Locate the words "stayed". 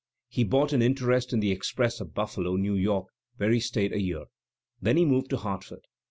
3.59-3.93